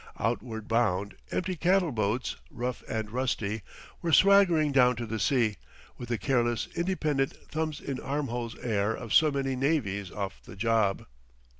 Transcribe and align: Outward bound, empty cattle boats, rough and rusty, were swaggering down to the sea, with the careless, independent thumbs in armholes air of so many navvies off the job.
Outward 0.17 0.67
bound, 0.67 1.13
empty 1.29 1.55
cattle 1.55 1.91
boats, 1.91 2.35
rough 2.49 2.81
and 2.89 3.11
rusty, 3.11 3.61
were 4.01 4.11
swaggering 4.11 4.71
down 4.71 4.95
to 4.95 5.05
the 5.05 5.19
sea, 5.19 5.57
with 5.95 6.09
the 6.09 6.17
careless, 6.17 6.67
independent 6.75 7.33
thumbs 7.49 7.79
in 7.79 7.99
armholes 7.99 8.57
air 8.63 8.95
of 8.95 9.13
so 9.13 9.29
many 9.29 9.55
navvies 9.55 10.09
off 10.09 10.41
the 10.41 10.55
job. 10.55 11.05